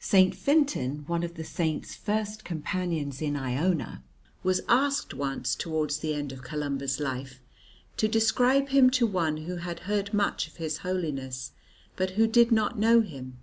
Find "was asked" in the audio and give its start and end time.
4.42-5.12